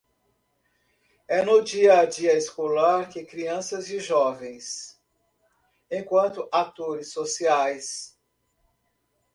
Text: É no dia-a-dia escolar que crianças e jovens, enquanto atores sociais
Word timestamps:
É 1.27 1.43
no 1.45 1.63
dia-a-dia 1.63 2.33
escolar 2.35 3.07
que 3.07 3.23
crianças 3.23 3.87
e 3.91 3.99
jovens, 3.99 4.99
enquanto 5.91 6.49
atores 6.51 7.11
sociais 7.11 8.17